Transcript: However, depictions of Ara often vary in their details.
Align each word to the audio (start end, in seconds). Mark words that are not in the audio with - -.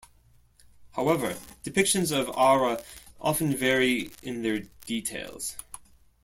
However, 0.93 1.35
depictions 1.63 2.11
of 2.11 2.35
Ara 2.35 2.81
often 3.19 3.55
vary 3.55 4.09
in 4.23 4.41
their 4.41 4.61
details. 4.87 5.55